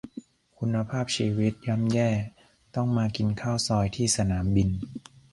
[0.59, 2.09] คุณภาพชีวิตย่ำแย่
[2.75, 4.69] ต้องมากินข้าวซอยที่สนามบิน